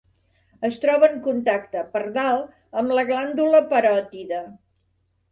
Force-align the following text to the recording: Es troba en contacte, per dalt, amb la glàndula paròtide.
Es 0.67 0.77
troba 0.83 1.09
en 1.15 1.19
contacte, 1.25 1.83
per 1.97 2.01
dalt, 2.15 2.47
amb 2.81 2.93
la 2.99 3.03
glàndula 3.09 3.61
paròtide. 3.75 4.41